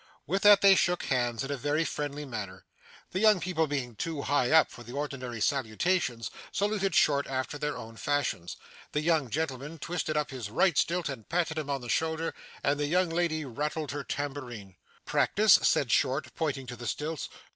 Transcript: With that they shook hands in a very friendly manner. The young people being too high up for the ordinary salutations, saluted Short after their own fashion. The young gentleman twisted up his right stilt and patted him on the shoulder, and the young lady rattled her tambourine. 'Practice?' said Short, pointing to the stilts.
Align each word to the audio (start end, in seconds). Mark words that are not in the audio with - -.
With 0.25 0.41
that 0.41 0.61
they 0.61 0.73
shook 0.73 1.03
hands 1.03 1.43
in 1.43 1.51
a 1.51 1.57
very 1.57 1.85
friendly 1.85 2.25
manner. 2.25 2.65
The 3.11 3.19
young 3.19 3.39
people 3.39 3.67
being 3.67 3.95
too 3.95 4.23
high 4.23 4.49
up 4.49 4.71
for 4.71 4.81
the 4.81 4.93
ordinary 4.93 5.39
salutations, 5.39 6.31
saluted 6.51 6.95
Short 6.95 7.27
after 7.27 7.59
their 7.59 7.77
own 7.77 7.97
fashion. 7.97 8.47
The 8.93 9.01
young 9.01 9.29
gentleman 9.29 9.77
twisted 9.77 10.17
up 10.17 10.31
his 10.31 10.49
right 10.49 10.75
stilt 10.75 11.07
and 11.07 11.29
patted 11.29 11.59
him 11.59 11.69
on 11.69 11.81
the 11.81 11.87
shoulder, 11.87 12.33
and 12.63 12.79
the 12.79 12.87
young 12.87 13.09
lady 13.11 13.45
rattled 13.45 13.91
her 13.91 14.03
tambourine. 14.03 14.75
'Practice?' 15.05 15.59
said 15.61 15.91
Short, 15.91 16.33
pointing 16.33 16.65
to 16.65 16.75
the 16.75 16.87
stilts. 16.87 17.29